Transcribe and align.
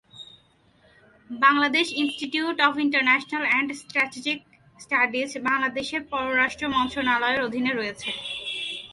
Bangladesh 1.29 1.87
Institute 2.01 2.57
of 2.67 2.73
International 2.85 3.43
and 3.49 3.69
Strategic 3.81 4.39
Studies 4.79 5.29
বাংলাদেশের 5.49 6.01
পররাষ্ট্র 6.11 6.65
মন্ত্রণালয়ের 6.75 7.45
অধীনে 7.47 7.71
রয়েছে। 7.73 8.09